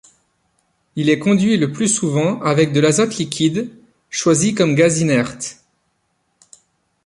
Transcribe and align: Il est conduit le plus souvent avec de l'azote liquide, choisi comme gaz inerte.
Il 0.95 1.11
est 1.11 1.19
conduit 1.19 1.57
le 1.57 1.71
plus 1.71 1.87
souvent 1.87 2.41
avec 2.41 2.73
de 2.73 2.79
l'azote 2.79 3.17
liquide, 3.17 3.69
choisi 4.09 4.55
comme 4.55 4.73
gaz 4.73 4.99
inerte. 4.99 5.57